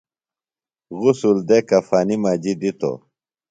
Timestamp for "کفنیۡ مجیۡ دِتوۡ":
1.69-2.97